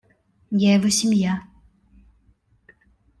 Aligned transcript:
Я 0.49 0.73
его 0.77 0.89
семья. 0.89 1.43